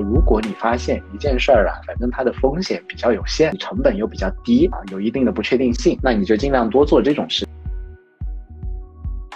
[0.00, 7.46] 如果你发现一件事儿啊，反正它的风险比较有限，成本又比较低啊，有一定的不确定性，那你就尽量多做这种事。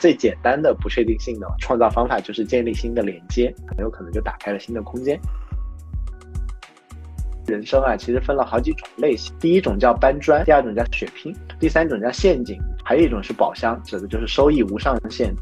[0.00, 5.18] 最简单的不确定性的创造方法就是建立新的连接，很有可能就打开了新的空间。
[7.46, 15.34] 人生啊，其实分了好几种类型，第一种叫搬砖，第二种叫血拼，第三种叫陷阱，还有一种是宝箱，指的就是收益无上限。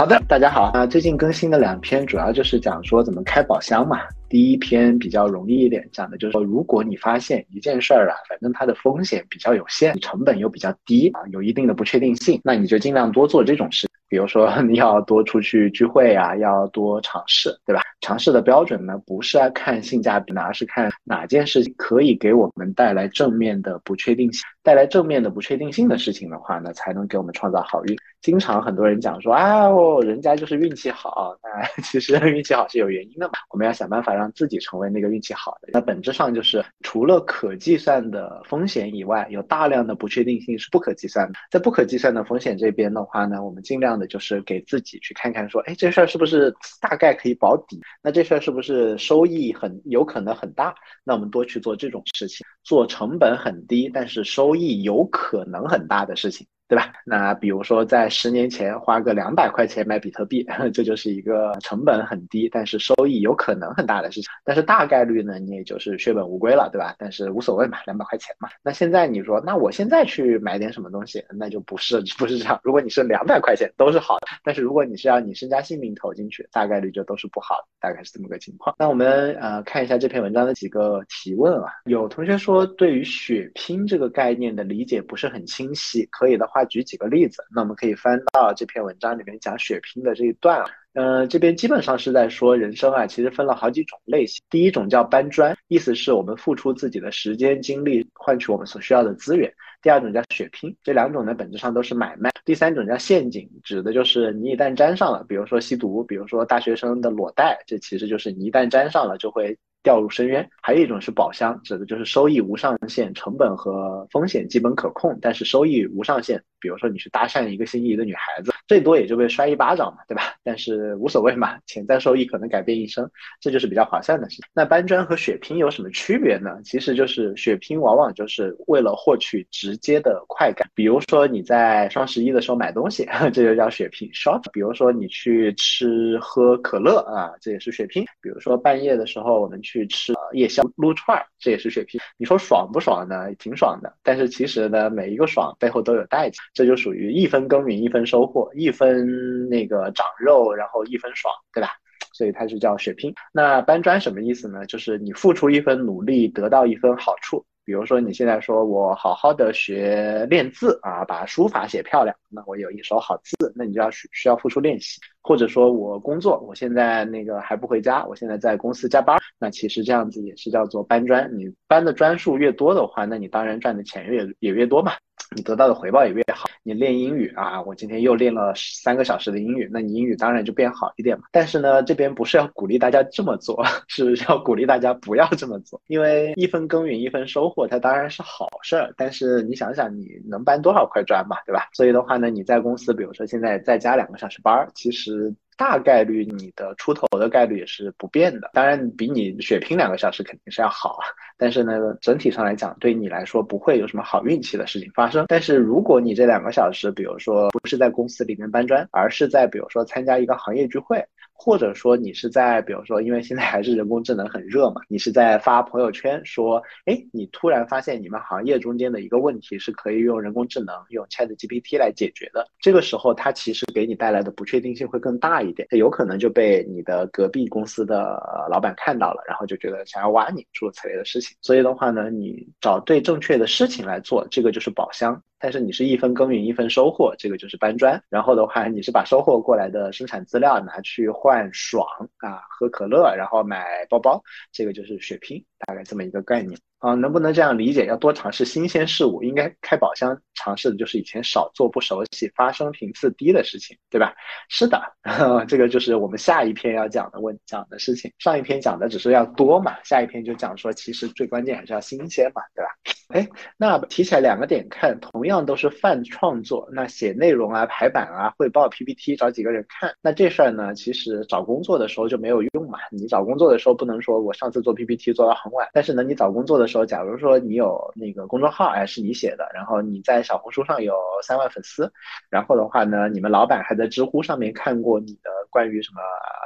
[0.00, 0.86] 好的，大家好啊！
[0.86, 3.98] 最近更新的两篇主要就是讲说怎么开宝箱嘛。
[4.28, 13.88] 第一篇比较容易一点，讲的就是说，如果你发现一件事儿啊，反正它的风险比较有限，成本又比较低啊，有一定的不确定性，那你就尽量多做这种事。
[14.08, 17.82] 比如说你要多出去聚会啊，要多尝试，对吧？
[18.00, 24.42] 尝试的标准呢，不是看性价比，而是看哪件事情可以给我们带来正面的不确定性。
[24.62, 27.96] 带来正面的不确定性的事情的话呢，才能给我们创造好运。
[28.20, 33.32] 经常很多人讲说啊，哦，人家就是运气好，那 其实运气好是有原因的嘛。
[33.50, 35.68] 我们要想办法让自己成为那个运气好的。
[35.72, 41.34] 那本质上就是除了可计算的风险以外，有大量的不确定性是不可计算的。
[41.50, 47.80] 在不可计算的风险这边的话呢，我们尽量的就是给自己去看看说，哎，这事儿是不是大概可以保底？
[48.02, 50.74] 那这事儿是不是收益很有可能很大？
[51.04, 54.58] 那我们多去做这种事情，做成本很低，但是收。
[54.58, 56.44] 益有可能很大的事情。
[56.68, 56.92] 对吧？
[57.06, 64.28] 那比如说，在十年前花个两百块钱买比特币， 这就是一个成本很低，但是收益有可能很大的事情。
[64.44, 66.94] 但是大概率呢，你也就是血本无归了，对吧？
[66.98, 68.50] 但是无所谓嘛，两百块钱嘛。
[68.62, 72.60] 那现在你说，那我现在去买点什么东西，那就不是 不是这样。
[72.62, 78.76] 如果你是两百块钱都是好的，但是如果你是要你身家性命投进去，大概率就都是不好的，大概是这么个情况。
[78.78, 81.72] 那我们呃看一下这篇文章的几个提问啊。
[81.86, 86.57] 有同学说，对于血拼这个概念的理解不是很清晰，可以的话。
[86.64, 94.42] 举几个例子，那我们可以翻到这篇文章里面讲血拼的这一段啊，呃，这边基本上是在说人生啊，其实分了好几种类型。
[94.50, 99.50] 第一种叫搬砖，意思是我们付出自己的时间精力换取我们所需要的资源；
[99.82, 109.56] 第二种叫血拼，这两种呢本质上都是买卖；第三种叫陷阱，指的就是你一旦沾上了，比如说吸毒，比如说大学生的裸贷，这其实就是你一旦沾上了就会。
[109.82, 116.42] 掉入深渊，还有一种是宝箱，指的就是收益无上限，成本和风险基本可控，但是收益无上限。
[116.60, 120.34] 比如说你去搭讪一个心仪的女孩子，最多也就被摔一巴掌嘛，对吧？
[120.42, 123.08] 但是无所谓嘛，潜在收益可能改变一生，
[123.40, 124.44] 这就是比较划算的事情。
[124.52, 126.58] 那搬砖和血拼有什么区别呢？
[126.64, 134.42] 其实就是血拼往往就是为了获取直接的快感，比如说你在双十一的时候买东西，这就叫血拼 shop。
[134.52, 138.04] 比如说你去吃喝可乐啊，这也是血拼。
[138.20, 139.88] 比如说半夜的时候我们去。
[139.98, 142.00] 吃夜宵撸串儿，这也是血拼。
[142.18, 143.34] 你说爽不爽呢？
[143.34, 143.92] 挺爽的。
[144.02, 151.70] 但是其实呢，每一个爽背后都有代价，这就属于一分耕耘一分收获，一分那个长肉，然后一分爽，对吧？
[152.12, 153.12] 所以它是叫血拼。
[153.32, 154.64] 那搬砖什么意思呢？
[154.66, 157.44] 就是你付出一分努力，得到一分好处。
[157.68, 164.98] 比如说你现在说我好好的学练字啊，把书法写漂亮，那我有一手好字，那你就要需需要付出练习。
[165.20, 171.30] 或者说我工作，我现在那个还不回家，我现在在公司加班，那其实这样子也是叫做搬砖。
[171.36, 174.92] 你搬的砖数越多的话，那你当然赚的钱越也越多嘛。
[175.36, 176.48] 你得到的回报也越好。
[176.62, 181.24] 你练英语啊，我今天又练了三个小时的英语，那你英语当然就变好一点嘛。
[181.32, 185.80] 但是呢，这边不是要鼓励大家这么做， 是要鼓励大家不要这么做。
[185.86, 188.92] 因为一分耕耘一分收获，它当然是好事儿。
[188.96, 191.68] 但是你想想，你能搬多少块砖嘛，对吧？
[191.72, 195.34] 所以的话呢，你在公司，比如说现在再加两个小时班儿，其实。
[195.58, 201.04] 大概率你的出头的概率也是不变的，当然比你血拼两个小时肯定是要好啊。
[201.36, 205.26] 但是呢，整体上来讲，对你来说不会有什么好运气的事情发生。
[205.28, 211.04] 但是如果你这两个小时，比如说不是在公司里面搬砖，而是在比如说参加一个行业聚会。
[211.40, 228.20] 或者说你是在，比如说，因为现在还是人工智能很热嘛，你是在发朋友圈说，哎，你突然发现你们行业中间的一个问题是可以用人工智能用 Chat GPT 来解决的，这个时候它其实给你带来的不确定性会更大一点，它有可能就被你的隔壁公司的
[228.50, 231.36] 老板看到了，然后就觉得想要挖你，诸如此类的事情。
[231.40, 235.22] 所以的话呢，你找对正确的事情来做，这个就是宝箱。
[235.38, 238.02] 但是你是一分耕耘一分收获，这个就是搬砖。
[238.08, 241.86] 然后的话，你是把收获过来的生产资料拿去换爽
[242.18, 246.58] 啊，喝可乐，然后买包包，这个就是血拼，大概这么一个概念。
[246.78, 247.86] 啊，能不能这样理解？
[247.86, 254.14] 要多尝试新鲜事物，应该开宝箱尝试的就是以前少做、不熟悉、发生频次低的事情，对吧？
[254.48, 254.80] 是的，
[255.48, 258.12] 这个就是我们下一篇要讲的问讲的事情。
[258.18, 262.70] 上一篇讲的只是要多嘛，下一篇就讲说其实最关键还是要新鲜嘛，对吧？
[263.08, 263.26] 哎，
[263.56, 272.78] 那提起来两个点看，同样都是泛创作，那写内容啊、排版啊、汇报、PPT，找几个人看，那这事儿呢，其实找工作的时候就没有用嘛。
[272.92, 281.90] 你找工作的时候不能说我上次做 PPT 做到很晚，但是呢，你找工作的时候，假如说你有那个公众号，哎，是你写的，然后你在小红书上有三万粉丝，
[282.30, 286.00] 然后的话呢，你们老板还在知乎上面看过你的关于什么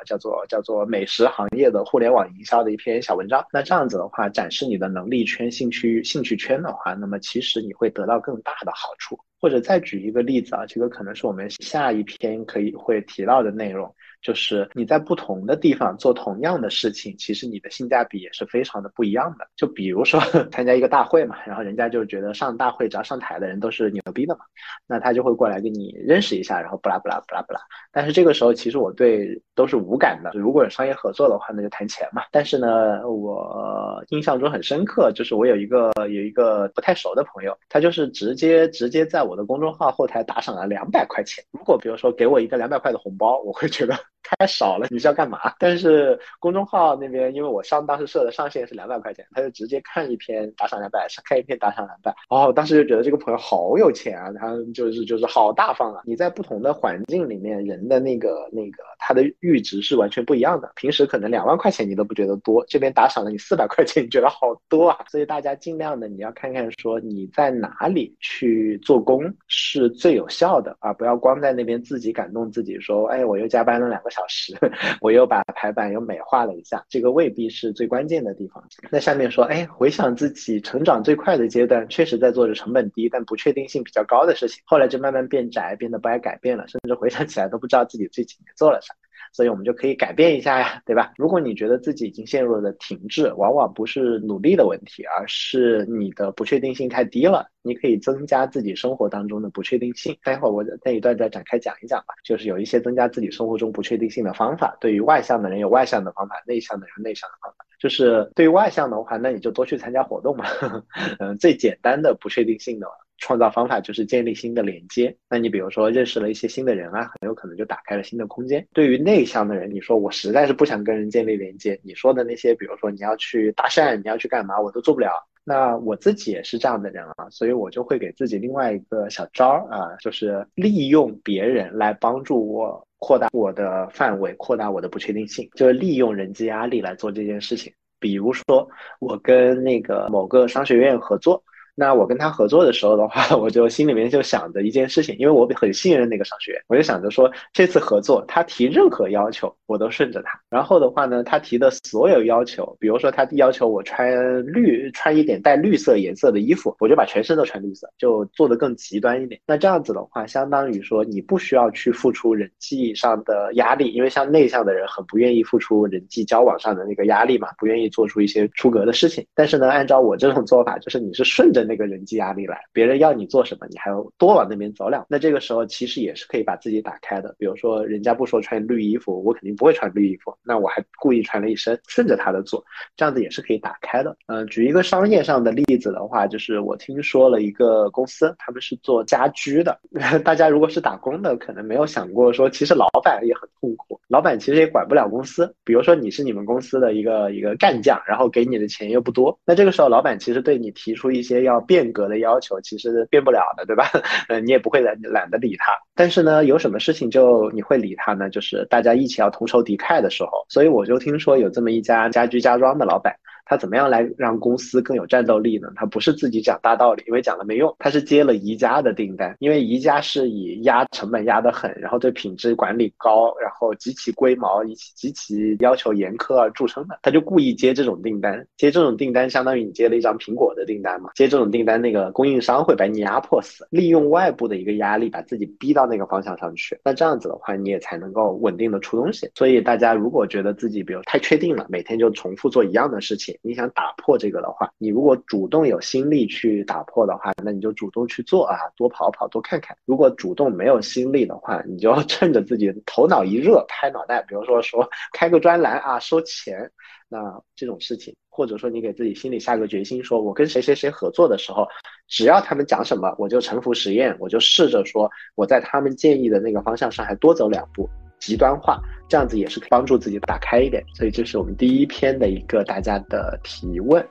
[0.06, 6.62] 叫做叫做美食行业的互联网营销的一篇小文章，那这样子的话，展示你的能力圈、兴趣兴趣圈。
[6.62, 9.18] 的话，那么其实你会得到更大的好处。
[9.40, 13.92] 或者再举一个例子啊，这个可能是我们下一篇可以会提到的内容。
[14.22, 19.46] 就是你在不同的地方做同样的事情，其实你的性价比也是非常的不一样的。
[19.56, 20.20] 就比如说
[20.52, 24.44] 参加一个大会嘛，然后人家就觉得上大会只要上台的人都是牛逼的嘛，
[24.86, 27.60] 那他就会过来跟你认识一下，然后不啦不啦不啦不啦。
[27.90, 30.30] 但是这个时候其实我对都是无感的。
[30.34, 32.22] 如果有商业合作的话，那就谈钱嘛。
[32.30, 41.44] 但是呢，我印象中很深刻，就是我有一个有一个不太熟的朋友，他就是直接直接在我的公众号后台打赏了两百块钱。
[41.50, 43.96] 如果比如说给我一个两百块的红包，我会觉得。
[44.22, 45.52] 太少了，你是要干嘛？
[45.58, 52.14] 但是公众号那边，因为我上当时设的上限是两百块钱，他就直接看一篇打赏两百，看一篇打赏两百。
[52.28, 56.02] 哦，当时就觉得这个朋友好有钱啊，他就是就是好大方啊。
[56.04, 60.70] 你在不同的环境里面，人的那个那个他的阈值是完全不一样的。
[60.76, 65.04] 平时可能两万块钱你都不觉得多，这边打赏了你四百块钱，你觉得好多啊。
[65.08, 74.54] 所以大家尽量的你要看看说你在哪里去做工是最有效的啊，不要光在那边自己感动自己说，哎，我又加班了两个小时，
[75.00, 78.62] 我又把排版又美化了一下，这个未必是最关键的地方。
[78.90, 88.94] 那下面说，哎，回想自己成长最快的阶段，确实在做着成本低但不确定性比较高的事情，后来就慢慢变窄，变得不爱改变了，甚至回想起来都不知道自己这几年做了啥。
[89.32, 91.12] 所以我们就可以改变一下呀，对吧？
[91.16, 97.46] 如果你觉得自己已经陷入了停滞，往往不是努力的问题，而是你的不确定性太低了。
[97.64, 100.16] 你可以增加自己生活当中的不确定性。
[100.24, 104.76] 待会儿我那一段再展开讲一讲吧，就是有一些增加自己生活中不确定性的方法。
[104.80, 107.64] 对于外向的人有外向的方法，内向的人有内向的方法。
[107.78, 110.44] 就是对于外向的话，那你就多去参加活动嘛。
[111.20, 112.86] 嗯，最简单的不确定性的。
[113.22, 115.16] 创造方法就是建立新的连接。
[115.30, 118.66] 那你比如说认识了一些新的人啊，很有可能就打开了新的空间。
[118.74, 125.12] 对于内向的人，你说我实在是不想跟人建立连接，你说的那些，比如说你要去搭讪，你要去干嘛，我都做不了。
[125.44, 137.72] 那我自己也是这样的人啊，所以我就会给自己另外一个小招儿啊，就是利用别人来帮助我扩大我的范围，扩大我的不确定性，就是利用人际压力来做这件事情。
[138.00, 138.68] 比如说
[138.98, 141.40] 我跟那个某个商学院合作。
[141.74, 150.38] 那我跟他合作的时候的话， 我就心里面就想着一件事情，因为我很信任那个商学院，我就想着说这次合作他提任何要求我都顺着他。
[150.50, 159.40] 然后的话呢，他提的所有要求，比如说他要求我穿绿，穿一点带绿色颜色的衣服，我就把全身都穿绿色，就做的更极端一点。
[159.46, 169.26] 那这样子的话，相当于说你不需要去付出人际上的压力，因为像内向的人很不愿意付出人际交往上的那个压力嘛，不愿意做出一些出格的事情。
[169.34, 171.61] 但是呢，按照我这种做法，就是你是顺着。
[171.64, 175.04] 那个人际压力来，别人要你做什么，你还要多往那边走两。
[175.08, 177.34] 那这个时候其实也是可以把自己打开的。
[177.38, 182.64] 比如说，人家不说穿绿衣服，我肯定不会穿绿衣服，那我还故意穿了一身，顺着他的做，
[182.96, 184.16] 这样子也是可以打开的。
[184.26, 189.78] 嗯，举一个商业上的例子的话，就是我听说了一个公司，他们是做家居的。
[190.24, 195.54] 大家如果是打工的，可能没有想过说，其实老板也很痛苦，老板其实也管不了公司。
[195.64, 201.51] 比如说你是你们公司的一个一个干将，然后给你的钱又不多，那这个时候老板其实对你提出一些要。
[201.52, 203.90] 要变革的要求其实变不了的，对吧？
[204.28, 205.72] 嗯， 你也不会懒懒得理他。
[205.94, 208.30] 但是呢，有什么事情就你会理他呢？
[208.30, 210.30] 就是大家一起要同仇敌忾的时候。
[210.48, 213.14] 所以我就听说有这么一家家居家装的老板。
[213.44, 215.68] 他怎么样来让公司更有战斗力呢？
[215.76, 217.74] 他不是自己讲大道理，因为讲了没用。
[217.78, 226.98] 他是接了宜家的订单，因为宜家是以压成本压得很，然后对品质管理高，然后极其龟毛、极极其要求严苛而著称的。
[227.02, 231.10] 他就故意接这种订单，接这种订单相当于你接了一张苹果的订单嘛。
[231.14, 236.78] 接这种订单，那个供应商会把你压迫死，利用外部的一个压力把自己逼到那个方向上去。
[236.84, 239.30] 那这样子的话，你也才能够稳定的出东西。
[239.34, 243.31] 所以大家如果觉得自己比如太确定了，每天就重复做一样的事情。
[243.40, 249.76] 你想打破这个的话，你如果主动有心力去打破的话，那你就主动去做啊，多跑跑，多看看。
[249.84, 256.70] 如果主动没有心力的话，你就趁着自己头脑一热，拍脑袋，比如说说开个专栏啊，收钱，
[257.08, 261.66] 那这种事情或者说你给自己心里下个决心，说我跟谁谁谁合作的时候，
[262.08, 267.88] 只要他们讲什么，我就臣服实验，我就试着说我在他们建议的那个方向上还多走两步，
[268.22, 270.82] 极端化，这样子也是帮助自己打开一点。
[270.94, 274.06] 所以这是我们第一篇的一个大家的提问。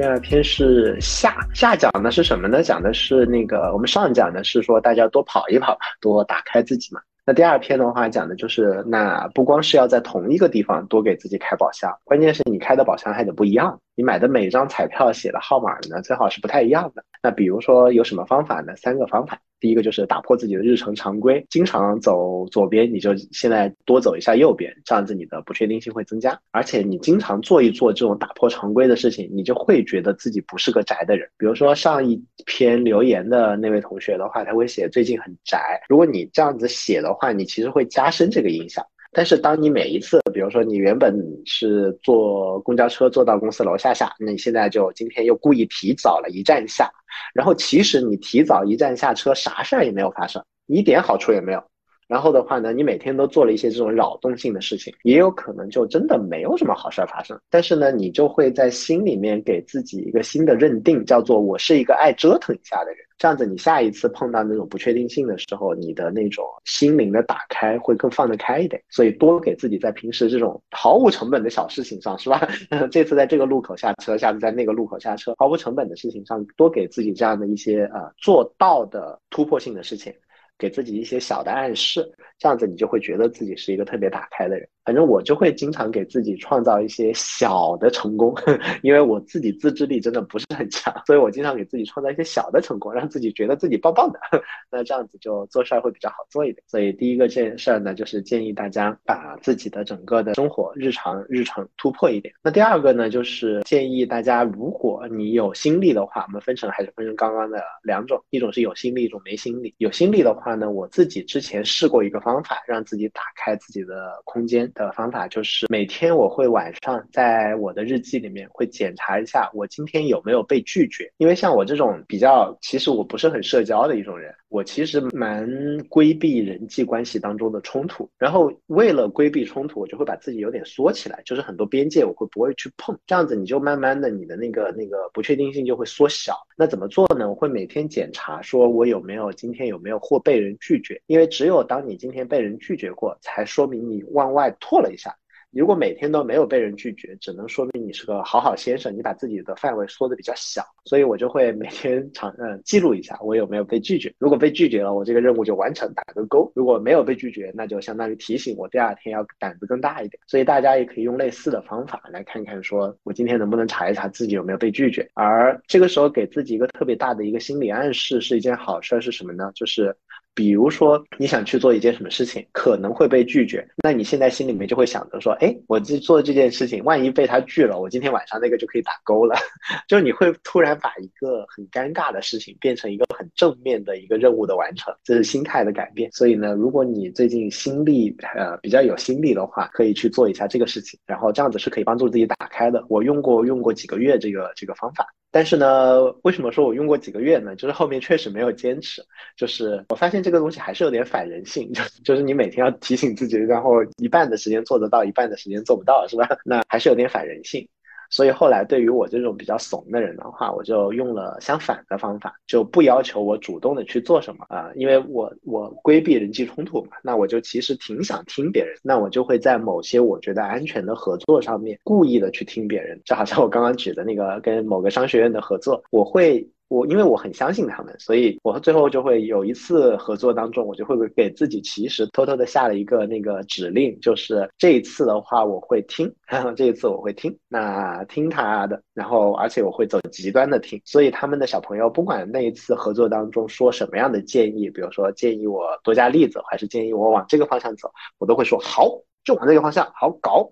[0.00, 2.62] 第二篇是下下讲的是什么呢？
[2.62, 7.02] 讲的是那个我们上讲的是说大家多跑一跑，多打开自己嘛。
[7.26, 13.78] 那第二篇的话讲的就是那不光是要在同一个地方多给自己开宝箱，关键是你开的宝箱还得不一样。
[13.94, 17.04] 你买的每张彩票写的号码呢，最好是不太一样的。
[17.22, 18.74] 那比如说有什么方法呢？
[18.76, 19.40] 三个方法。
[19.58, 26.40] 第一个就是打破自己的日程常规，经常走左边，你就现在多走一下右边，这样子你的不确定性会增加。
[26.50, 31.28] 而且你经常做一做这种打破常规的事情，你就会觉得自己不是个宅的人。
[31.36, 35.78] 比如说上一篇留言的那位同学的话，他会写最近很宅。
[35.90, 38.82] 如果你这样子写的话，你其实会加深这个印象。
[39.12, 41.12] 但是当你每一次，比如说你原本
[41.44, 46.90] 是坐公交车坐到公司楼下下，那你现在就今天又故意提早了一站下，
[47.34, 51.62] 然后其实你提早一站下车，啥事儿也没有发生，一点好处也没有。
[52.10, 57.38] 然后的话呢，你每天都做了一些这种扰动性的事情，也有可能就真的没有什么好事儿发生。
[57.48, 62.98] 但是呢，你就会在心里面给自己一个新的认定，叫做我是一个爱折腾一下的人。
[63.16, 68.82] 这样子，你下一次碰到那种不确定性的时候，你的那种心灵的打开会更放得开一点。
[68.88, 72.48] 所以多给自己在平时这种毫无成本的小事情上，是吧？
[72.90, 80.12] 这次在这个路口下车，下次在那个路口下车，毫无成本的事情上，多给自己这样的一些呃做到的突破性的事情。
[80.60, 82.06] 给自己一些小的暗示，
[82.38, 84.68] 这样子你就会觉得自己是一个特别打开的人。
[84.90, 88.34] 反正我就会经常给自己创造一些小的成功，
[88.82, 94.18] 因为我自己自制力真的不是很强，所以我经常给自己创造一些小的成功，让自己觉得自己棒棒的。
[94.68, 96.60] 那这样子就做事儿会比较好做一点。
[96.66, 102.34] 所以第一个这件事儿呢，就是建议大家把自己的整个的生活日常日程突破一点。
[102.42, 109.72] 那第二个呢，就是建议大家，如果你有心力的话，我们分成还是分成刚刚的两种，一种是有心力，一种没心力。
[109.78, 110.56] 有心力的话。
[110.56, 121.10] 呢，我自己之前试过一个方法，让自己打开自己的空间的方法，就是每天我会晚上在我的日记里面会检查一下我今天有没有被拒绝。
[121.18, 125.48] 因为像我这种比较，其实我不是很社交的一种人，我其实蛮
[125.88, 128.10] 规避人际关系当中的冲突。
[128.18, 132.98] 然后为了规避冲突，我就会把自己有点缩起来，就是很多边界我会不会去碰。
[133.06, 136.34] 这样子你就慢慢的你的那个那个不确定性就会缩小。
[136.56, 137.30] 那怎么做呢？
[137.30, 145.16] 我会每天检查，说我有没有今天有没有或被人拒绝，因为只有当你今天被人拒绝过，才说明你往外拓了一下。
[145.52, 150.62] 如果每天都没有被人拒绝，只能说明你是个好好先生，你把自己的范围缩的比较小。
[150.84, 154.12] 所以我就会每天常嗯记录一下我有没有被拒绝。
[154.18, 156.50] 如果被拒绝了，我这个任务就完成，打个勾。
[156.54, 160.20] 如果没有被拒绝，那就相当于提醒我第二天要胆子更大一点。
[160.26, 165.08] 所以大家也可以用类似的方法来看看，说我今天能不能查一查自己有没有被拒绝。
[165.14, 169.50] 而这个时候给自己一个特别大的一个心理暗示是一件好事，是什么呢？
[169.54, 169.96] 就是。
[170.34, 179.36] 比如说你想去做一件什么事情，可能会被拒绝，那你现在心里面就会想着说，哎，我这做这件事情，万一被他拒了，我今天晚上那个就可以打勾了。
[179.88, 186.10] 就你会突然把一个很尴尬的事情变成一个很正面的一个任务的完成，这是心态的改变。
[186.12, 192.84] 所以呢，如果你最近心力呃比较有心力的话，可以去做一下这个事情，然后这样子是可以帮助自己打开的。
[192.88, 195.06] 我用过用过几个月这个这个方法。
[195.30, 197.54] 但是呢，为什么说我用过几个月呢？
[197.56, 199.02] 就是后面确实没有坚持，
[199.36, 206.28] 就是我发现这个东西还是有点反人性， 就就是你每天要提醒自己，然后一半的时间做得到，一半的时间做不到，是吧？
[206.44, 207.68] 那还是有点反人性。
[208.10, 226.46] 所以后来对于我这种比较怂的人的话，我就用了相反的方法，就不要求我主动的去做什么啊，因为我我规避人际冲突嘛，那我就其实挺想听别人，那我就会在某些我觉得安全的合作上面故意的去听别人，就好像我刚刚举的那个跟某个商学院的合作，我会。
[226.70, 236.08] 我因为我很相信他们，所以我最后就会有一次合作当中，我就会给自己其实偷偷的下了一个那个指令，就是这一次的话我会听，
[236.54, 248.88] 这一次我会听，那听他的，然后而且我会走极端的听，所以他们的小朋友不管那一次合作当中说什么样的建议，比如说建议我多加例子，还是建议我往这个方向走，我都会说好，
[249.24, 250.48] 就往这个方向，好搞。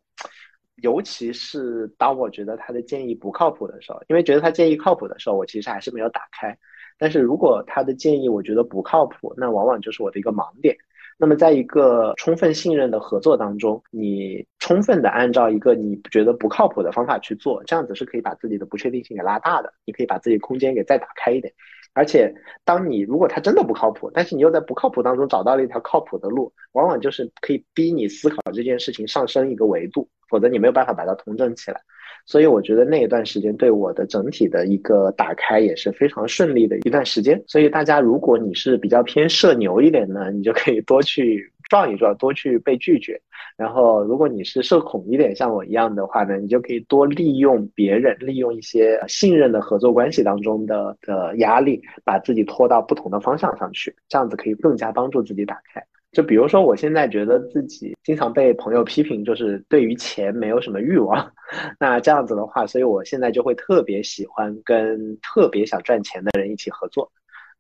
[0.82, 6.56] 尤其是当我觉得他的建议不靠谱的时候，因为觉得他建议靠谱的时候，我其实还是没有打开。
[6.99, 10.76] 但是如果他的建议我觉得不靠谱，那往往就是我的一个盲点。
[11.20, 21.52] 那么在一个充分信任的合作当中，你充分的按照一个你觉得不靠谱的方法去做，这样子是可以把自己的不确定性给拉大的，你可以把自己空间给再打开一点。
[21.92, 22.33] 而且，
[22.64, 31.80] 当你如果他真的不靠谱，但是你又在不靠谱当中找到了一条靠谱的路，往往就是可以逼你思考这件事情上升一个维度，否则你没有办法把它同正起来。
[32.25, 37.42] 所以我觉得那一段时间对我的整体的一个打开也是非常顺利的一段时间。
[37.47, 43.20] 所以大家如果你是比较偏社牛一点呢，你就可以多去撞一撞，多去被拒绝。
[43.56, 55.84] 然后，如果你是社恐一点，像我一样的话呢，你就可以多利用别人，利用一些信任的合作关系当中的的压力，把自己拖到不同的方向上去，这样子可以更加帮助自己打开。
[56.12, 61.32] 就比如说，我现在觉得自己经常被朋友批评，就是对于钱没有什么欲望。
[61.78, 67.10] 那这样子的话，所以我现在就会特别喜欢跟特别想赚钱的人一起合作，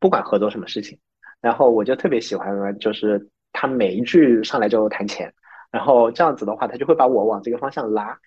[0.00, 0.98] 不管合作什么事情。
[1.42, 5.32] 然后我就特别喜欢，就是他每一句上来就谈钱。
[5.70, 8.18] 然后这样子的话，他就会把我往这个方向拉。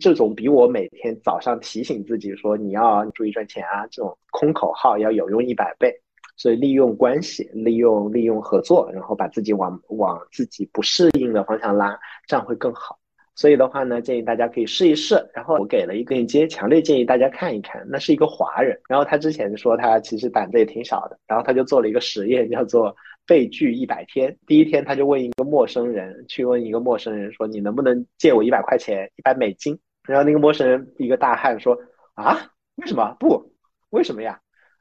[0.00, 5.94] 这种比我每天早上提醒自己说你要注意赚钱啊，这种空口号要有用一百倍。
[6.36, 12.98] 所以利用关系，利用利用合作，然后把自己往往自己不适应的方向拉，这样会更好。
[13.34, 15.22] 所以的话呢，建议大家可以试一试。
[15.34, 17.86] 然后我给了一个链接，强烈建议大家看一看。
[17.90, 22.96] 那是一个华人，然后他之前说他其实胆子也挺小的，然后他就做了一个实验，叫做。
[23.30, 31.78] 被拒一百天，第一天他就问一个陌生人，去问一个陌生人说：“你能不能借我一百块钱，一百美金？”然后那个陌生人一个大汉说
[32.14, 33.54] ：“啊，为什么不？
[33.90, 34.40] 为什么呀？”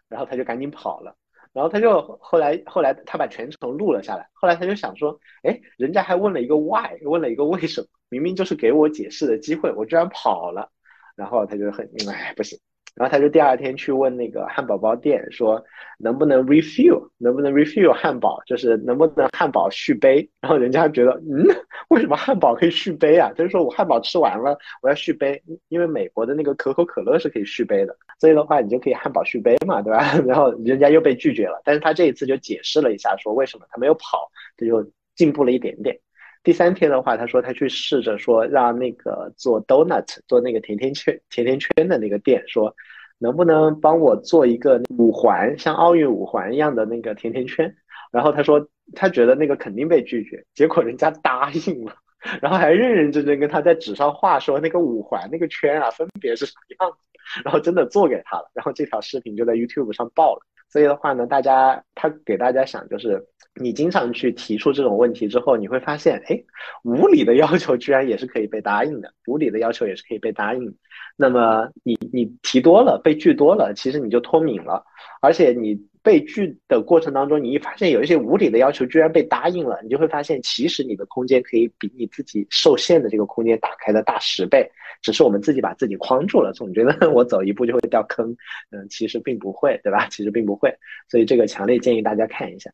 [0.10, 1.16] 然后他就赶紧跑了。
[1.54, 4.28] 然后他就后来后来他把全程录了下来。
[4.34, 10.72] 后来他就想说：“哎，人家还问了一个 why，问了一个为什么，明明就是给我解释的机会，我居然跑了。”
[11.16, 12.58] 然后他就很哎不行。
[12.96, 15.64] 然后他就第二天去问那个汉堡包店，说
[15.98, 20.30] 能不能 refill，能不能 refill 汉堡，就是能不能汉堡续杯。
[20.42, 21.46] 然后人家觉得，嗯，
[21.90, 23.32] 为什么汉堡可以续杯啊？
[23.38, 30.18] 就是说我汉堡吃完了，我要续杯，因为美国的那个可口可乐是可以续杯的，所以的话你就可以汉堡续杯嘛，对吧？
[30.28, 35.98] 然后人家又被拒绝了，但是他这一次就解释了一下，说为什么他没有跑，这就进步了一点点。
[36.42, 42.74] 第三天的话，他说他去试着说让那个做 donut 做那个甜甜圈甜甜圈的那个店说，
[43.18, 47.76] 能不能帮我做一个五环像奥运五环一样的那个甜甜圈？
[48.12, 51.94] 然后他说他觉得那个肯定被拒绝，结果人家答应了，
[52.42, 56.98] 然后还认认真真跟他在纸上画说那个五环那个圈啊分别是什么样子，
[57.44, 60.42] 然后真的做给他了，然后这条视频就在 YouTube 上爆了。
[60.70, 63.28] 所以的话呢，大家他给大家想就是。
[63.56, 66.42] 你经常去提出这种问题之后，你会发现，哎，
[66.84, 70.74] 无理的要求居然也是可以被答应的，无理的要求也是可以被答应。
[71.18, 74.86] 那么你你提多了，被拒多了，其实你就脱敏了，
[75.22, 88.34] 而且你被拒的过程当中，你一发现有一些无理的要求居然被答应了，你就会发现，其实你的空间可以比你自己受限的这个空间打开的大十倍，只是我们自己把自己框住了，总觉得我走一步就会掉坑，
[88.72, 90.08] 嗯，其实并不会，对吧？
[90.10, 90.74] 其实并不会，
[91.10, 92.72] 所以这个强烈建议大家看一下。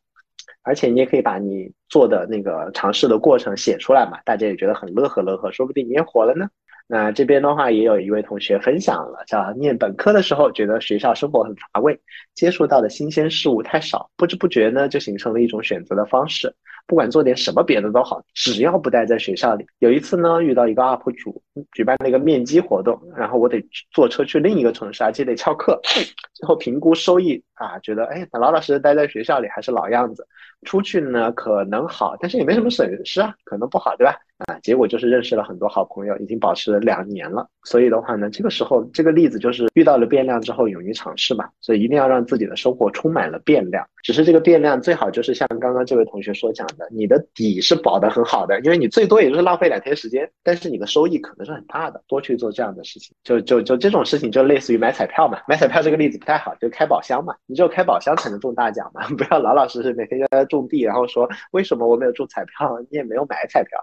[0.66, 6.48] 而且你也可以把你做的那个尝试的过程写出来嘛，大家也觉得很乐呵乐呵，说不定你也火了呢。
[6.88, 11.98] 那这边的话，也有一位同学分享了，叫念本科的时候觉得学校生活很乏味，
[12.34, 16.54] 接触到的新鲜事物太少，不知不觉呢就形成了一种选择的方式。
[16.86, 19.66] 不管做点什么别的都好，只要不待在学校里。
[19.80, 25.80] 有一次呢，遇到一个 UP 主举办了一个面基活动，然后我得坐车去另一个城市，而且得翘课。
[26.34, 30.26] 最后评估收益啊，觉得哎，老老实实待在学校里还是老样子。
[30.62, 34.16] 出去呢可能好，但是也没什么损失啊，可能不好，对吧？
[34.46, 37.46] 啊，结果就是认识了很多好朋友，已经保持了两年了。
[37.64, 41.48] 所以的话呢，这个时候这个例子就是遇到了变量之后，勇于尝试嘛。
[41.60, 43.86] 所以一定要让自己的生活充满了变量。
[44.02, 52.02] 只是这个变量最好就是像刚刚这位同学所讲的，你的底是保得很好的，因为你最多也就是浪费两天时间，但是你的收益可能是很大的。
[52.06, 55.40] 多去做这样的事情，就就就这种事情就类似于买彩票嘛。
[55.48, 57.34] 买彩票这个例子不太好，就开宝箱嘛。
[57.46, 63.78] 你只有开宝箱才能中大奖嘛，不要老老实实每天在种地，然后说为什么我没有中彩票，你也没有买彩票。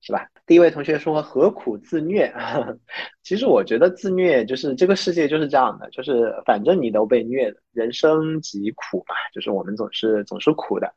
[0.00, 0.28] 是吧？
[0.46, 2.32] 第一位同学说何苦自虐？
[3.24, 10.88] 其实我觉得自虐就是这个世界就是这样的，就是反正你都被虐的，人生即苦嘛，就是我们总是总是苦的，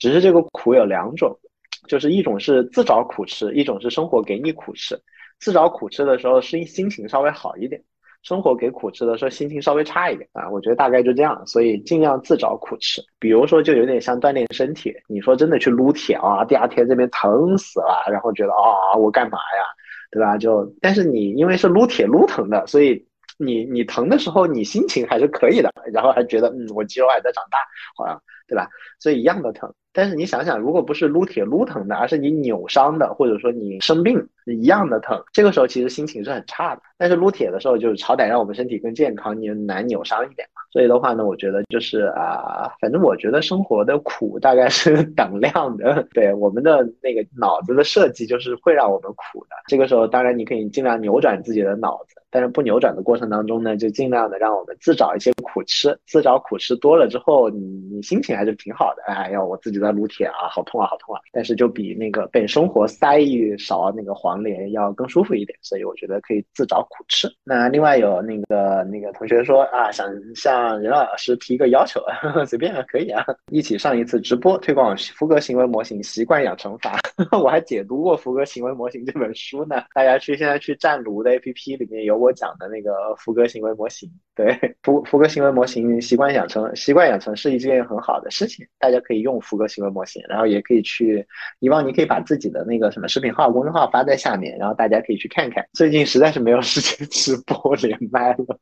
[0.00, 1.38] 只是这个苦有两种，
[1.86, 5.00] 就是一种是自找苦吃，一种是生活给你苦吃。
[5.40, 7.82] 自找苦吃的时候，是心情稍微好一点。
[8.24, 13.00] 生活给苦吃的时候，心情稍微差一点啊，我觉得大概就这样，所以尽量自找苦吃。
[13.20, 19.64] 比如说，就有点像锻炼身体，你说真的去撸铁啊，第二天这边疼死了，然后觉得啊，我干嘛呀，
[20.10, 20.36] 对吧？
[20.36, 23.06] 就但是你因为是撸铁撸疼的，所以
[23.38, 27.58] 你你疼的时候，你心情还是可以的，然后还觉得嗯，我肌肉还在长大，
[27.96, 28.68] 好像对吧？
[28.98, 29.72] 所以一样的疼。
[29.98, 36.82] 但是你想想，如果不是撸铁撸疼的，而是你扭伤的，或者说你生病一样的疼，这个时候其实心情是很差的。
[36.96, 40.62] 但是撸铁的时候，就是好歹让我们身体更健康，你难扭伤一点嘛。
[40.70, 46.06] 所以的话呢，我觉得就是啊，反正我觉得生活的苦大概是 等量的。
[46.14, 49.56] 对我们的那个脑子的设计，就是会让我们苦的。
[49.66, 52.14] 这个时候，当然你可以尽量扭转自己的脑子。
[52.30, 57.60] 但是不扭转的过程当中呢，就尽量的让我们自找一些苦吃，自找苦吃多了之后，你
[57.90, 59.02] 你心情还是挺好的。
[59.06, 61.20] 哎呀，我自己在撸铁啊，好痛啊，好痛啊！
[61.32, 67.26] 但是就比那个被生活塞一勺那个黄连要更舒服一点，所以我觉得可以自找苦吃。
[67.44, 72.00] 那另外有那个那个同学说啊，想向任老师提一个要求，
[72.46, 76.98] 随便啊可以啊，一起上一次直播推广福格行为模型习惯养成法，
[77.42, 79.82] 我还解读过福格行为模型这本书呢。
[79.94, 82.17] 大家去现在去战卢的 APP 里面有。
[82.18, 91.26] 我讲的那个福格行为模型，对福福格行为模型习惯养成，习惯养成是一件很好的事情，大家可以用福格行为模型，然后也可以去，
[91.58, 95.66] 以往你可以把自己的那个什么视频号、公众号发在下面，然后大家可以去看看。
[95.72, 98.58] 最近实在是没有时间 直播连麦了，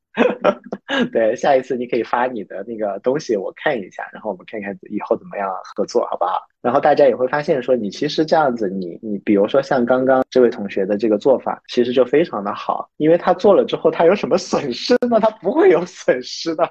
[1.12, 6.40] 对，下一次你可以发你的那个东西，我看一下，然后我们看看以后怎么样合作，好不好？
[6.62, 15.20] 然后大家也会发现，说你其实这样子，你你比如说像刚刚这位同学的这个做法，其实就非常的好，因为他做了之后，他有什么损失呢？
[15.20, 16.68] 他不会有损失的，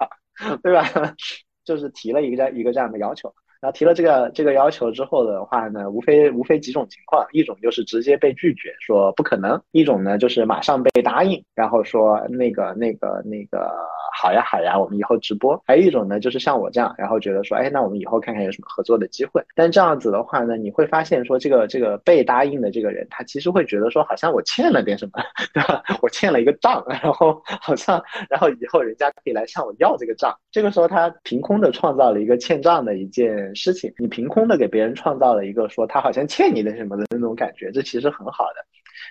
[0.64, 0.84] 对吧？
[1.66, 3.34] 就是提了一个一个这样的要求。
[3.62, 13.72] 然后提了这个这个要求之后的话呢，无非无非几种情况，一种就是直接被拒绝，说不可能；一种呢就是马上被答应，然后说那个那个那个
[14.18, 19.42] 好呀好呀，我们以后直播；还有一种呢就是像我这样，然后觉得说，哎，那我们以后看看有什么合作的机会。
[19.56, 25.22] 但这样子的话呢，你会发现说，这个这个被答应的这个人，他其实会觉得说，好像我欠了点什么，
[25.54, 25.84] 对吧？
[26.02, 30.34] 我欠了一个账，然后好像，然后以后人家可以来向我要这个账。
[30.52, 33.45] 这个时候他凭空的创造了一个欠账的一件。
[33.54, 38.66] 事情，你凭空的给别人创造了一个说他好像欠你的什么的那种感觉，这其实很好的。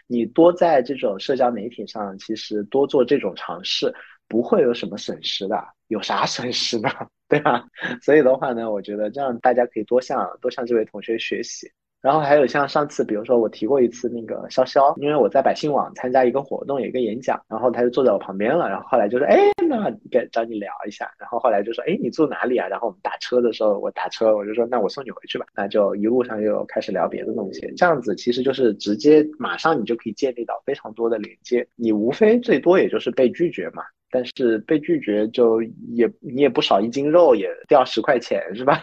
[0.06, 3.94] 你多在这种社交媒体上，其实多做这种尝试，
[4.26, 5.62] 不会有什么损失的。
[5.88, 6.88] 有啥损失呢？
[7.28, 7.64] 对吧？
[8.02, 11.70] 所以的话呢，我觉得这样大家可以多向多向这位同学学习。
[12.04, 22.68] 然后还有像上次，比如说我提过一次那个潇潇，因为我在百姓网参加一个活动，有一个演讲，然后他就坐在我旁边了，然后后来就说，哎，那跟找你聊一下，然后后来就说，哎，你住哪里啊？
[22.68, 33.82] 然后我们打车的时候，我打车，我就说，那我送你回去吧，那就一路上又开始聊别的东西，这样子其实就是直接马上你就可以建立到非常多的连接，你无非最多也就是被拒绝嘛。
[34.14, 38.80] 但是被拒绝就也你也不少一斤肉也掉十块钱是吧？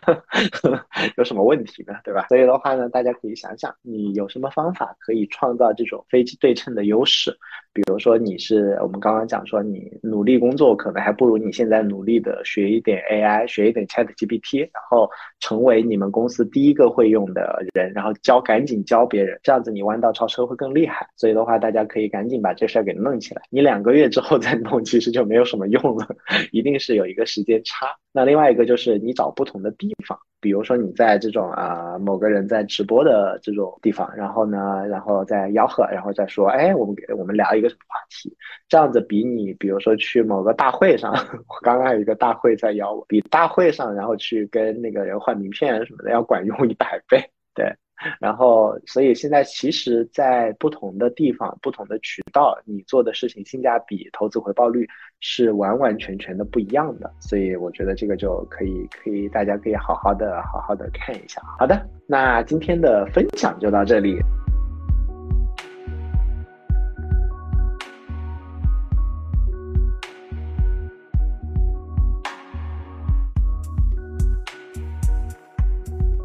[1.15, 1.94] 有什么问题呢？
[2.04, 2.26] 对吧？
[2.28, 7.34] 所以的话呢，大家可以想想，你有什么方法可以创造这种非对称的优势？
[7.74, 21.08] 比如说你是我们刚刚讲说你努力工作，可能还不如你现在努力的学一点 AI，学一点 ChatGPT，然后成为你们公司第一个会用的人，然后教赶紧教别人，这样子你弯道超车会更厉害。
[21.15, 23.41] 所以的话，大家可以赶紧把这事儿给弄起来。
[23.50, 25.21] 你两个月之后再弄，其实就。
[25.22, 26.08] 就没有什么用了，
[26.52, 27.96] 一定是有一个时间差。
[28.12, 38.36] 那另外一个就是你找不同的地方，比如说你在这种啊某个人在直播的这种地方，然后呢，然后再吆喝，然后再说，哎，我们给我们聊一个什么话题，
[38.68, 41.14] 这样子比你比如说去某个大会上，
[41.48, 47.72] 我刚刚有一个大会在邀我，比大会上然后去跟那个人换名片什么的要管用一百倍，对。
[48.20, 54.88] 然后，所以现在其实，在不同的地方、不同的渠道，你做的事情性价比、投资回报率
[55.22, 57.10] 是完完全全的不一样的。
[57.20, 61.42] 所以我觉得这个就可以，可以大家可以好好的、好好的看一下。
[61.58, 64.20] 好的，那今天的分享就到这里。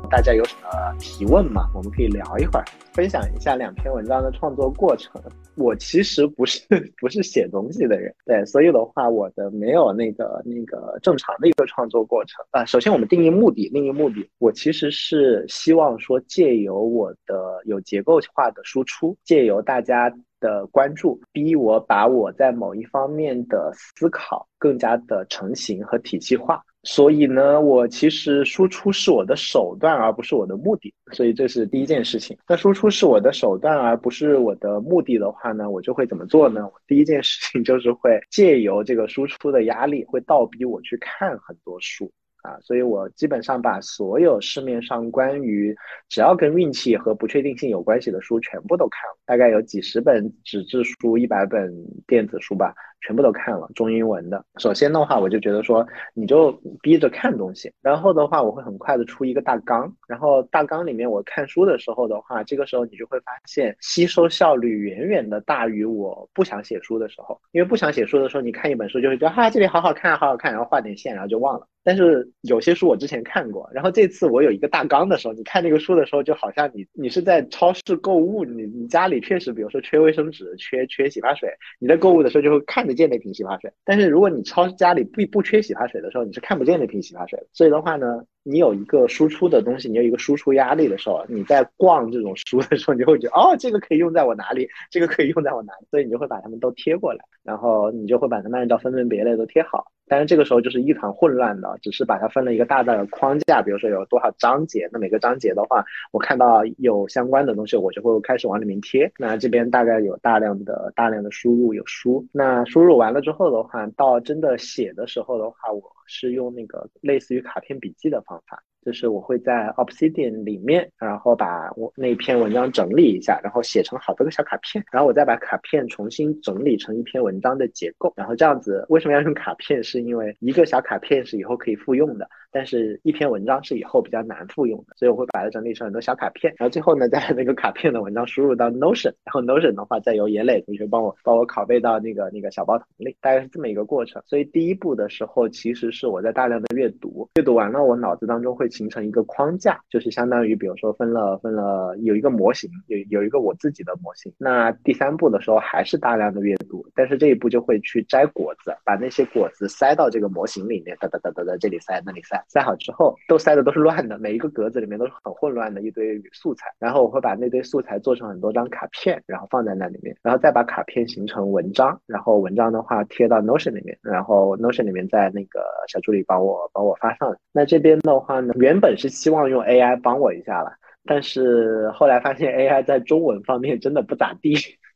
[0.09, 1.69] 大家有什么提问吗？
[1.75, 5.21] 我们可以聊一会儿，分享一下两篇文章的创作过程。
[5.57, 6.61] 我其实不是
[6.99, 12.65] 不是写东西的人，对，所以的话，我的没有那个那个正常的一个创作过程啊。
[12.65, 26.63] 首先，我们定义目的，定义目的，我其实是希望说，借由我的有结构化的输出，借由大家的关注，逼我把我在某一方面的思考更加的成型和体系化。
[26.87, 30.95] 所以呢，我其实输出是我的手段，而不是我的目的。
[31.13, 32.39] 所以这是第一件事情。
[32.49, 36.71] 那输出是我的手段，而不是我的目的的话呢，我就会怎么做呢？
[36.87, 42.11] 第一件事情就是会借由这个输出的压力，会倒逼我去看很多书。
[42.47, 45.77] 啊，所以我基本上把所有市面上关于
[46.09, 51.73] 只要跟运气和不确定性有关系的书全部都看了，大概有几十本纸质书，一百本
[52.07, 52.75] 电子书吧。
[53.03, 54.43] 全部都看了中英文的。
[54.57, 56.51] 首先的话，我就觉得说，你就
[56.83, 57.71] 逼着看东西。
[57.81, 59.95] 然后的话，我会很快的出一个大纲。
[60.09, 67.39] 然后大纲里面，我看书的时候的话，这个时候你就会发现吸收效率远远的大于我不想写书的时候。
[67.53, 71.67] 因为不想写书的时候，你看一本书就会觉得哈这里好好看，好好看，然后画点线，然后就忘了。
[71.85, 81.49] 但是有些书我之前看过，然后这次我有一个大纲的时候，你看那个书的时候，就好像你你是在超市购物，你你家里确实比如说缺卫生纸，缺缺洗发水，
[81.81, 83.73] 你在购物的时候就会看得见那瓶洗发水。
[83.85, 87.39] 但是如果你超家里不不缺洗发水的时候，你是看不见那瓶洗发水。
[87.53, 99.85] 所以的话呢，你有一个输出的东西，你有一个输出压力的时候，你在逛这种书的时候，你就会觉得哦，这个可以用在我哪里，这个可以用在我哪里，所以你就会把它们都贴过来，然后你就会把它们按照分门别类都贴好。
[100.09, 109.11] 但是这个时候就是一团混乱的，只是把它分了一个大大的框架，比如说有多少章节，那每个章节的话，我看到有相关的东西，我就会开始往里面贴。
[109.19, 112.27] 那这边大概有大量的大量的输入，有书。
[112.33, 118.63] 那输入完了之后的话，到真的写的时候的话，我是用那个类似于卡片笔记的方法。
[118.87, 129.83] 就是我会在 Obsidian 里面，然后把我那篇文章整理一下，然后写成好多个小卡片，然后我再把卡片重新整理成一篇文章的结构，然后这样子为什么要用卡片？
[129.83, 132.29] 是因为一个小卡片是以后可以复用的。
[132.57, 144.23] 但是，一篇文章是以后比较难复用的，所以我会把它整理成很多小卡片，然后最后呢，在那个卡片的文章输入到 Notion，然后 Notion 的话，再由严磊同学帮我帮我拷贝到那个那个小包桶里，大概是这么一个过程。
[144.25, 154.33] 所以第一步的时候，其实是我在大量的阅读，阅读完了，我脑子当中会形成一个框架，就是相当于比如说分了分了有一个模型，有有一个我自己的模型。
[154.39, 162.43] 那第三步的时候还是大量的阅读，但是这一步就会去摘果子，把那些果子塞到这个模型里面，哒哒哒哒哒，这里塞那里塞。
[162.49, 166.67] 塞好之后，都塞的都是乱的，每一个格子里面都是很混乱的一堆素材。
[166.79, 177.37] 然后我会把那堆素材做成很多张卡片，然后放在那里面，然后再把卡片形成文章，然后文章的话贴到 Notion 里面，然后 Notion 里面在那个小助理帮我帮我发上来。
[177.53, 180.73] 那这边的话呢，原本是希望用 AI 帮我一下了，
[181.05, 184.55] 但是后来发现 AI 在中文方面真的不咋地。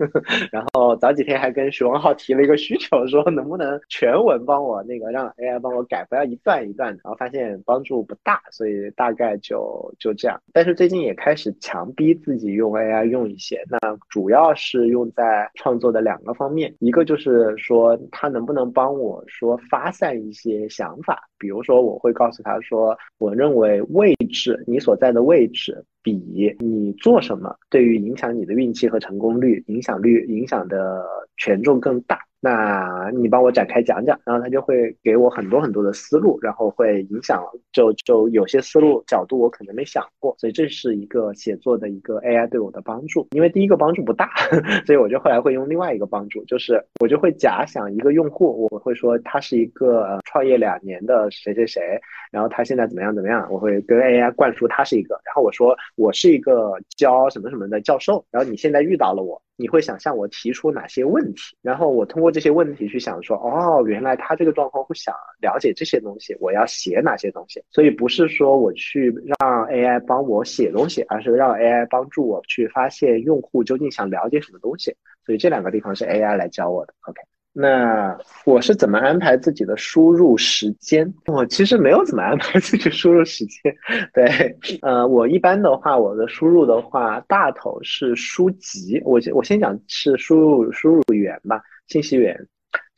[0.50, 7.00] 然后早几天还跟徐文浩提了一个需求，说能不能全文帮我那个让 AI 帮我改，不要一段一段的。
[7.04, 10.40] 然后发现帮助不大，所以大概就就这样。
[10.52, 25.84] 但是最近也开始强逼自己用 AI 用一些，那主要是用在创作的两个方面，一个就是说它能不能帮我说发散一些想法，比如说我会告诉他说，我认为位置你所在的位置。
[26.02, 26.14] 比
[26.60, 31.04] 你做什么对于影响你的运气和成功率影响率影响的
[31.36, 32.18] 权重更大。
[32.42, 43.28] 那你帮我展开讲讲，然后他就会给我很多很多的思路，然后会影响，就就有些思路角度我可能没想过，所以这是一个写作的一个 AI 对我的帮助。
[43.32, 44.30] 因为第一个帮助不大，
[44.86, 52.00] 所以我就后来会用另外一个帮助，就是我就会假想一个用户，我会说他是一个创业两年的谁谁谁，
[52.32, 59.42] 然后他现在怎么样怎么样，我会跟 AI 灌输他是一个，然后我说我是一个教什么什么的教授，然后你现在遇到了我。
[59.60, 61.54] 你会想向我提出哪些问题？
[61.60, 67.62] 然后我通过这些问题去想说，哦，原来他这个状况会想了解这些东西，我要写哪些东西？
[67.70, 74.96] 所以不是说我去让 AI 帮我写东西，而是让 AI 帮助我去发现用户究竟想了解什么东西。
[75.26, 76.94] 所以这两个地方是 AI 来教我的。
[77.02, 77.29] OK。
[77.52, 81.12] 那我是怎么安排自己的输入时间？
[81.26, 83.76] 我其实没有怎么安排自己输入时间。
[84.14, 89.02] 对，呃，我一般的话，我的输入的话，大头是书籍。
[89.04, 92.46] 我先我先讲是输入输入源吧，信息源。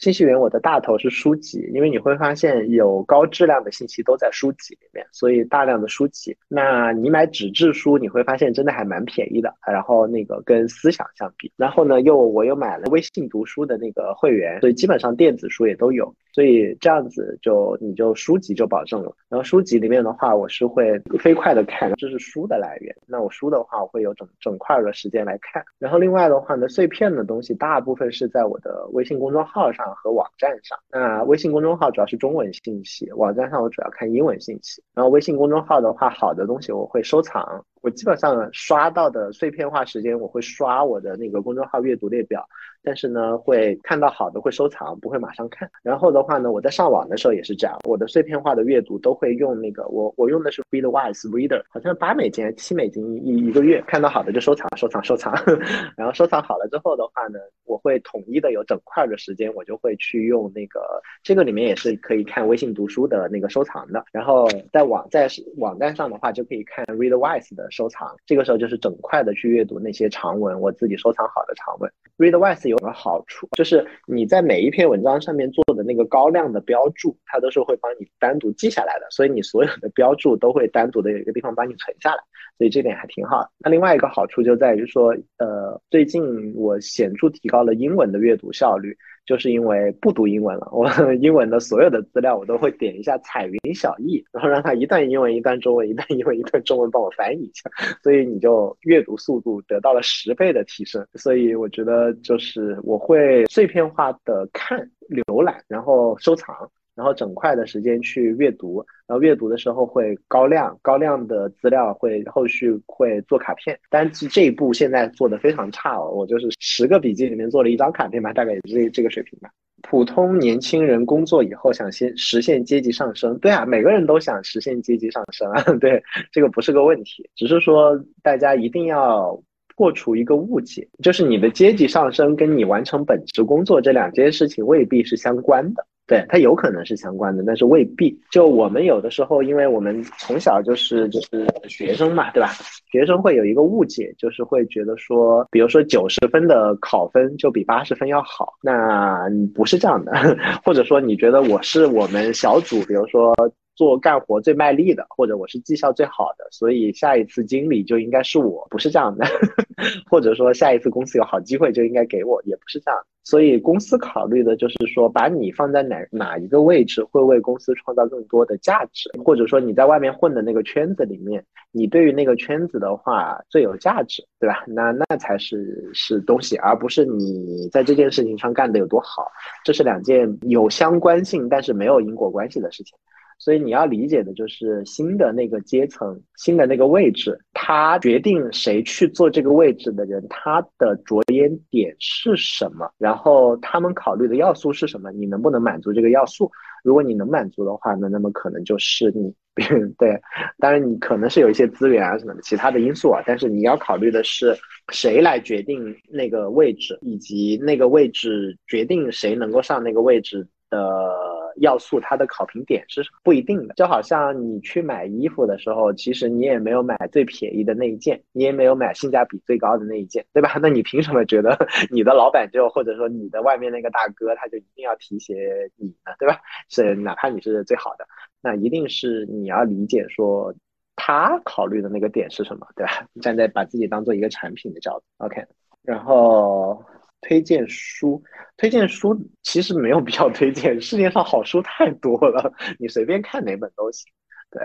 [0.02, 6.36] 信息源我的大头是书籍，因为你会发现有高质量的信息都在书籍里面，所以大量的书籍。
[6.48, 9.54] 那你买纸质书，你会发现真的还蛮便宜的。
[9.64, 16.12] 然后那个跟思想相比，然后呢又我又买了微信读书的那个会员，所以基本上电子书也都有。
[16.34, 19.14] 所以这样子就你就书籍就保证了。
[19.28, 22.92] 然后书籍里面的话，我是会飞快的看，这是书的来源。
[23.06, 25.62] 那我书的话，我会有整整块的时间来看。
[25.78, 29.91] 然后另外的话呢，碎片的东西大部分是在我的微信公众号上。
[29.94, 34.82] 和网站上，那微信公众号主要是中文信息，网站上我主要看英文信息。
[34.94, 37.64] 然后微信公众号的话，好的东西我会收藏。
[37.82, 42.46] 我基本上刷到的碎片化时间，我会刷我的那个公众号阅读列表。
[42.84, 45.70] 但是呢，会看到好的会收藏，不会马上看。
[45.84, 55.32] 然后的话呢，我在上网的时候也是这样，我的碎片化的阅读都会用那个我我用的是 Readwise Reader，好像八美金、七美金一一个月，看到好的就收藏、收藏、收藏。
[55.96, 60.80] 然后收藏好了之后的话呢，我会统一的有整块的时间，我就会去用那个
[61.22, 64.04] 这个里面也是可以看微信读书的那个收藏的。
[64.10, 71.90] 然后在网在网站上的话就可以看 Readwise 的收藏，这个时候就是整块的去阅读那些长文，我自己收藏好的长文。
[72.18, 82.22] Readwise 有个好处，就是你在每一篇文章上面做的那个高亮的标注，它都是会帮你单独记下来的，所以你所有的标注都会单独的有一个地方帮你存下来，
[82.58, 83.50] 所以这点还挺好。
[83.58, 88.96] 那另外一个好处就在于说，呃，最近我显著提高了英文的阅读效率。
[89.24, 90.88] 就是因为不读英文了，我
[91.20, 97.70] 英文的所有的资料我都会点一下彩云小艺，然后让它一段英文一段中文，一段英文一段中文帮我翻译一下，
[98.02, 101.06] 所以你就阅读速度得到了十倍的提升。
[101.14, 106.70] 所以我觉得就是我会碎片化的看、浏览，然后收藏。
[106.94, 119.50] 然后整块的时间去阅读，然后阅读的时候会高亮，高亮的资料会后续会做卡片，但是这一步现在做的非常差哦，我就是十个笔记里面做了一张卡片吧，大概也是这个水平吧。
[119.82, 126.00] 普通年轻人工作以后想先实现阶级上升，对啊，每个人都想实现阶级上升啊， 对，
[126.30, 129.42] 这个不是个问题，只是说大家一定要
[129.74, 135.84] 破除一个误解，就是你的阶级上升跟你完成本职工作这两件事情未必是相关的。
[136.12, 138.14] 对，它有可能是相关的，但是未必。
[138.30, 142.50] 就我们有的时候，因为我们从小就是就是学生嘛，对吧？
[142.90, 150.12] 学生会有一个误解，就是会觉得说，比如说九十分的考分就比八十分要好，那不是这样的。
[150.62, 153.34] 或者说你觉得我是我们小组，比如说
[153.82, 159.26] 做干活最卖力的，或者我是绩效最好的，所以下一次经理就应该是我，不是这样的。
[160.08, 163.00] 或者说下一次公司有好机会就应该给我，也不是这样。
[163.24, 174.62] 所以公司考虑的就是说，把你放在哪哪一个位置，会为公司创造更多的价值，或者说你在外面混的那个圈子里面，你对于那个圈子的话最有价值，对吧？
[174.68, 179.26] 那那才是是东西，而不是你在这件事情上干的有多好，
[179.64, 182.96] 这是两件有相关性但是没有因果关系的事情。
[183.38, 196.50] 所以你要理解的就是新的那个阶层，新的那个位置，他决定谁去做这个位置的人，他的着眼点是什么，然后他们考虑的要素是什么，你能不能满足这个要素？
[196.84, 199.32] 如果你能满足的话，那那么可能就是你，
[199.98, 200.20] 对，
[200.58, 204.56] 当然你可能是有一些资源啊什么的其他的因素啊，但是你要考虑的是
[204.92, 211.30] 谁来决定那个位置，以及那个位置决定谁能够上那个位置的。
[211.58, 220.54] 要素它的考评点是不一定的，就好像你去买衣服的时候，其实你也没有买最便宜的那一件，你也没有买性价比最高的那一件，对吧？
[220.62, 221.54] 那你凭什么觉得
[221.92, 226.40] 你的老板就或者说你的外面那个大哥他就一定要提携你呢，对吧？
[226.70, 228.06] 是哪怕你是最好的，
[228.40, 230.54] 那一定是你要理解说
[230.96, 233.06] 他考虑的那个点是什么，对吧？
[233.20, 235.44] 站在把自己当做一个产品的角度，OK，
[235.82, 236.82] 然后。
[237.22, 238.22] 推荐书，
[238.56, 244.12] 推荐书其实没有必要推荐，世界上好书太多了，你随便看哪本都行。
[244.50, 244.60] 对，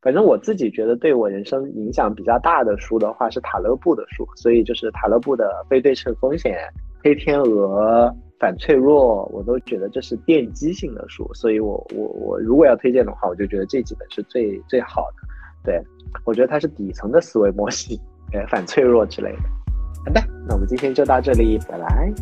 [0.00, 6.52] 反正我自己觉得对我人生影响比较大的书的话是塔勒布的书，所以就是塔勒布的《非对称风险》
[7.02, 8.06] 《黑天鹅》
[8.38, 15.28] 《反脆弱》，我都觉得这是奠基性的书，所以我我我如果要推荐的话，我就觉得这几本是最最好的。
[15.64, 15.80] 对，
[16.24, 17.98] 我觉得它是底层的思维模型，
[18.34, 19.61] 呃，反脆弱之类的。
[20.04, 22.12] 好的，那我们今天就到这里，拜拜。